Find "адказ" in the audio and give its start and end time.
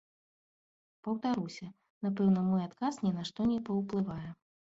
2.69-2.93